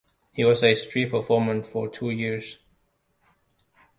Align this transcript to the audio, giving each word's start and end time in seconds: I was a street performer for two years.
I 0.35 0.45
was 0.45 0.63
a 0.63 0.73
street 0.73 1.11
performer 1.11 1.61
for 1.61 1.87
two 1.87 2.09
years. 2.09 2.57